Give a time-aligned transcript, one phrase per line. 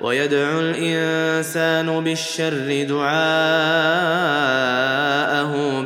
[0.00, 3.10] ويدعو الإنسان بالشر دعاءه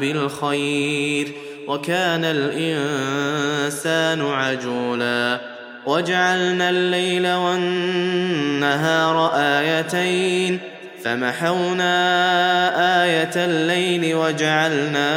[0.00, 1.32] بالخير
[1.69, 5.41] وكان الإنسان عجولا
[5.86, 10.60] وجعلنا الليل والنهار آيتين
[11.04, 11.94] فمحونا
[13.04, 15.10] آية الليل وجعلنا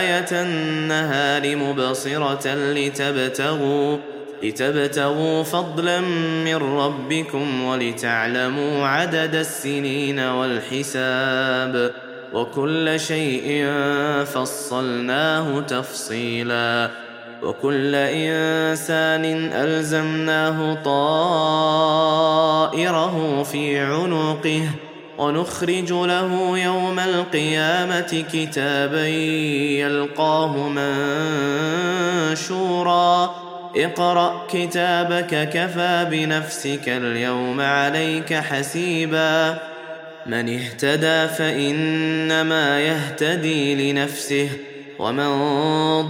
[0.00, 3.98] آية النهار مبصرة لتبتغوا
[4.42, 6.00] لتبتغوا فضلا
[6.44, 11.92] من ربكم ولتعلموا عدد السنين والحساب
[12.32, 13.66] وكل شيء
[14.24, 16.90] فصلناه تفصيلا
[17.42, 22.22] وكل إنسان ألزمناه طائره
[23.42, 24.62] في عنقه
[25.18, 29.06] ونخرج له يوم القيامة كتابا
[29.78, 30.68] يلقاه
[32.28, 33.41] منشورا
[33.76, 39.58] اقرأ كتابك كفى بنفسك اليوم عليك حسيبا.
[40.26, 44.48] من اهتدى فإنما يهتدي لنفسه
[44.98, 45.30] ومن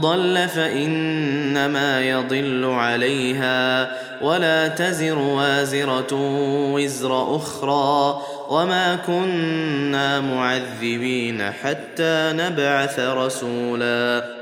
[0.00, 3.92] ضل فإنما يضل عليها.
[4.22, 6.14] ولا تزر وازرة
[6.72, 8.22] وزر أخرى.
[8.48, 14.41] وما كنا معذبين حتى نبعث رسولا.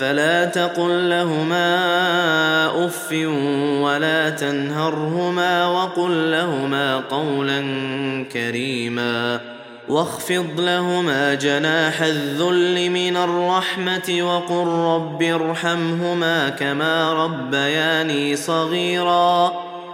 [0.00, 1.66] فلا تقل لهما
[2.86, 3.12] أف
[3.82, 7.60] ولا تنهرهما وقل لهما قولا
[8.32, 9.40] كريما
[9.88, 19.52] واخفض لهما جناح الذل من الرحمة وقل رب ارحمهما كما ربياني صغيرا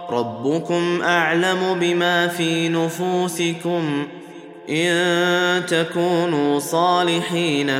[0.09, 4.07] ربكم أعلم بما في نفوسكم
[4.69, 7.79] إن تكونوا صالحين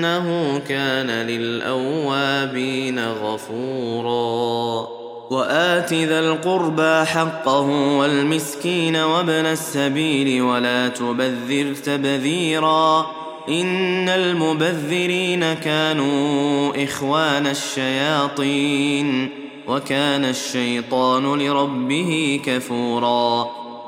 [0.00, 4.88] فانه كان للأوابين غفورا.
[5.30, 13.06] وآت ذا القربى حقه والمسكين وابن السبيل ولا تبذر تبذيرا.
[13.48, 19.28] إن المبذرين كانوا إخوان الشياطين.
[19.68, 23.59] وكان الشيطان لربه كفورا.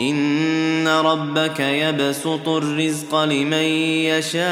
[0.00, 4.46] ان ربك يبسط الرزق لمن يشاء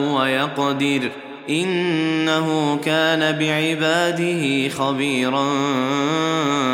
[0.00, 1.10] ويقدر
[1.50, 5.48] انه كان بعباده خبيرا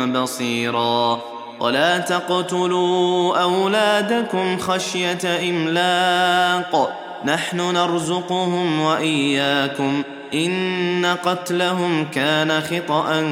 [0.05, 1.21] بصيرا.
[1.59, 6.97] ولا تقتلوا اولادكم خشيه املاق.
[7.25, 10.03] نحن نرزقهم واياكم.
[10.33, 13.29] ان قتلهم كان خطا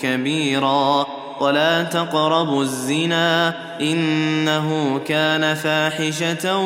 [0.00, 1.19] كبيرا.
[1.40, 6.58] ولا تقربوا الزنا إنه كان فاحشة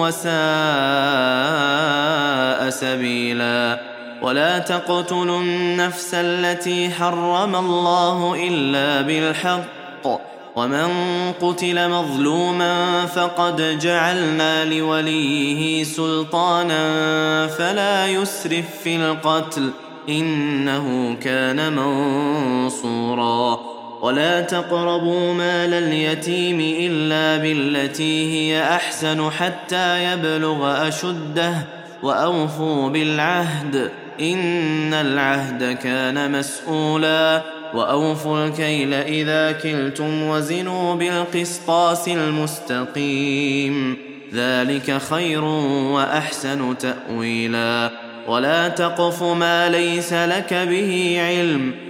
[0.00, 0.30] وساء
[2.70, 3.80] سبيلا.
[4.22, 10.20] ولا تقتلوا النفس التي حرم الله إلا بالحق.
[10.56, 10.88] ومن
[11.40, 19.70] قتل مظلوما فقد جعلنا لوليه سلطانا فلا يسرف في القتل.
[20.08, 23.69] إنه كان منصورا.
[24.00, 31.54] ولا تقربوا مال اليتيم الا بالتي هي احسن حتى يبلغ اشده
[32.02, 33.90] واوفوا بالعهد
[34.20, 37.42] ان العهد كان مسؤولا
[37.74, 43.96] واوفوا الكيل اذا كلتم وزنوا بالقسطاس المستقيم
[44.34, 47.90] ذلك خير واحسن تاويلا
[48.28, 51.89] ولا تقف ما ليس لك به علم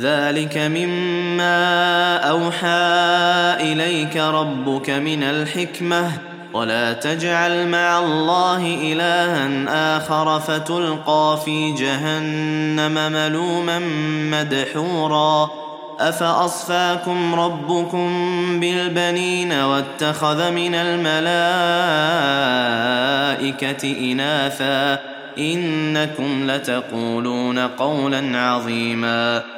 [0.00, 6.10] ذلك مما أوحى إليك ربك من الحكمة.
[6.54, 13.78] ولا تجعل مع الله إلها آخر فتلقى في جهنم ملوما
[14.38, 15.50] مدحورا.
[16.00, 18.10] أفأصفاكم ربكم
[18.60, 21.72] بالبنين واتخذ من الملائكة
[24.12, 24.98] إناثا؟
[25.38, 29.57] إنكم لتقولون قولا عظيما.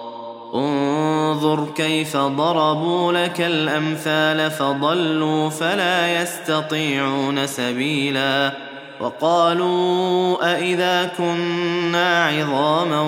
[0.55, 8.51] انظر كيف ضربوا لك الأمثال فضلوا فلا يستطيعون سبيلا
[8.99, 13.01] وقالوا أإذا كنا عظاما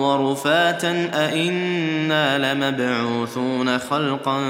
[0.00, 4.40] ورفاتا أإنا لمبعوثون خلقا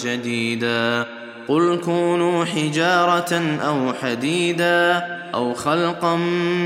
[0.00, 1.06] جديدا
[1.48, 6.16] قل كونوا حجارة أو حديدا أو خلقا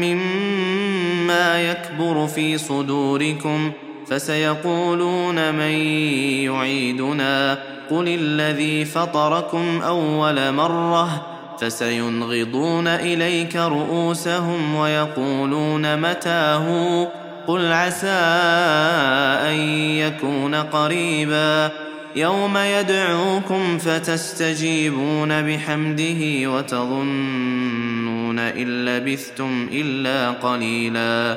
[0.00, 3.72] مما يكبر في صدوركم
[4.08, 5.74] فسيقولون من
[6.44, 7.58] يعيدنا
[7.90, 11.26] قل الذي فطركم أول مرة
[11.60, 17.08] فسينغضون إليك رؤوسهم ويقولون متاه
[17.46, 18.08] قل عسى
[19.48, 19.54] أن
[19.98, 21.70] يكون قريبا
[22.16, 31.36] يوم يدعوكم فتستجيبون بحمده وتظنون إن لبثتم إلا قليلا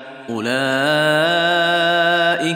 [0.29, 0.51] أولئك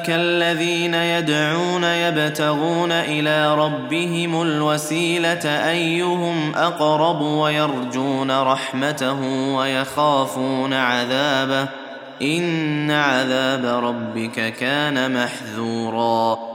[0.10, 9.22] الذين يدعون يبتغون إلى ربهم الوسيلة أيهم أقرب ويرجون رحمته
[9.56, 11.68] ويخافون عذابه
[12.22, 16.55] إن عذاب ربك كان محذورا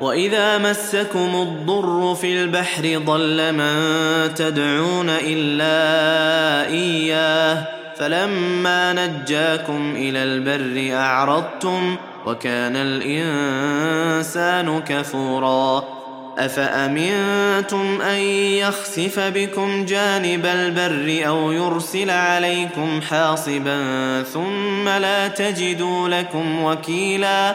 [0.00, 11.96] واذا مسكم الضر في البحر ضل من تدعون الا اياه فلما نجاكم إلى البر اعرضتم
[12.26, 13.10] وكان الانسان
[14.80, 15.84] كفورا
[16.38, 18.20] افامنتم ان
[18.58, 23.82] يخسف بكم جانب البر أو يرسل عليكم حاصبا
[24.22, 27.54] ثم لا تجدوا لكم وكيلا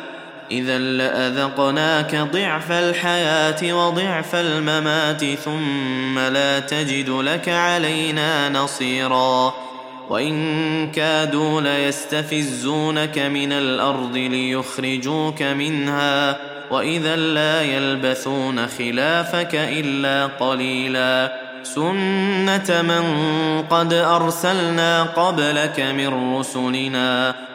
[0.51, 9.53] إذا لأذقناك ضعف الحياة وضعف الممات ثم لا تجد لك علينا نصيرا.
[10.09, 16.37] وإن كادوا ليستفزونك من الأرض ليخرجوك منها.
[16.71, 21.33] وإذا لا يلبثون خلافك إلا قليلا.
[21.63, 23.03] سنة من
[23.69, 27.30] قد أرسلنا قبلك من رسلنا.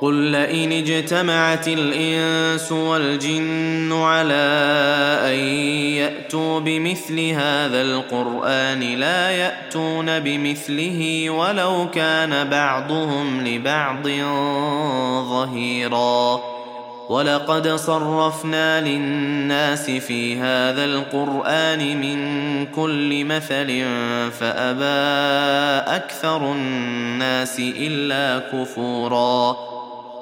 [0.00, 4.34] قل لئن اجتمعت الانس والجن على
[5.24, 5.38] ان
[5.96, 14.08] ياتوا بمثل هذا القران لا ياتون بمثله ولو كان بعضهم لبعض
[15.28, 16.40] ظهيرا
[17.08, 23.84] ولقد صرفنا للناس في هذا القران من كل مثل
[24.32, 25.06] فابى
[25.96, 29.75] أكثر الناس الا كفورا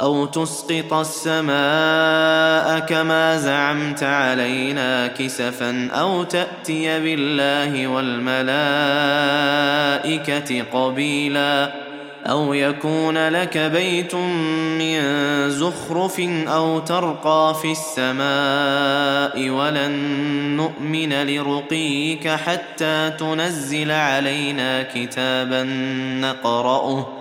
[0.00, 8.42] أو تسقط السماء كما زعمت علينا كسفا أو تأتي بالله والملائكة
[10.72, 11.72] قبيلا
[12.26, 15.00] أو يكون لك بيت من
[15.50, 19.92] زخرف أو ترقى في السماء ولن
[20.56, 25.62] نؤمن لرقيك حتى تنزل علينا كتابا
[26.20, 27.17] نقرأه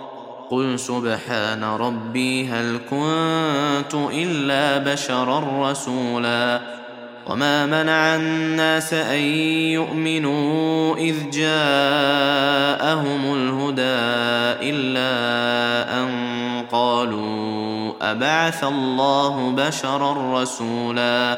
[0.50, 6.62] قل سبحان ربي هل كنت إلا بشرا رسولا
[7.28, 9.20] وما منع الناس أن
[9.76, 14.00] يؤمنوا إذ جاءهم الهدى
[14.72, 15.12] إلا
[16.00, 16.08] أن
[16.72, 21.38] قالوا أبعث الله بشرا رسولا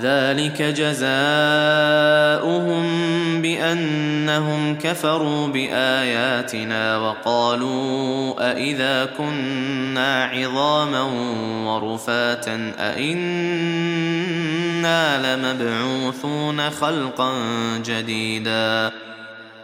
[0.00, 1.14] ذلك جزاؤهم
[3.42, 11.02] بأنهم كفروا بآياتنا وقالوا أإذا كنا عظاما
[11.66, 14.16] ورفاتا أإنا
[15.36, 17.32] لمبعوثون خلقا
[17.84, 18.92] جديدا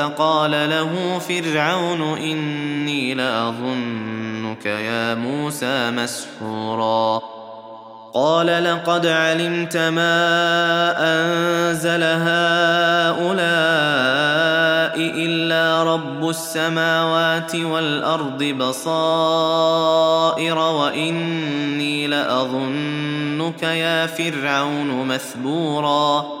[0.00, 7.20] فقال له فرعون إني لأظنك يا موسى مسحورا.
[8.14, 10.16] قال لقد علمت ما
[10.98, 12.30] أنزل هؤلاء
[14.96, 19.78] إلا رب السماوات والأرض بصائر
[20.58, 26.40] وإني لأظنك يا فرعون مثبورا.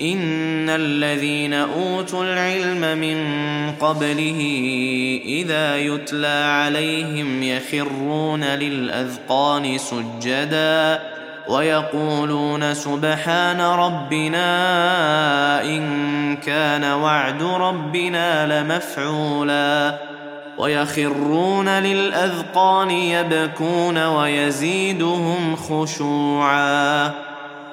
[0.00, 3.18] ان الذين اوتوا العلم من
[3.80, 4.40] قبله
[5.24, 11.00] اذا يتلى عليهم يخرون للاذقان سجدا
[11.48, 14.44] ويقولون سبحان ربنا
[15.62, 19.98] ان كان وعد ربنا لمفعولا
[20.58, 27.27] ويخرون للاذقان يبكون ويزيدهم خشوعا